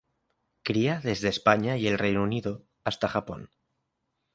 [0.67, 3.51] Cría desde España y el Reino Unido hasta Japón.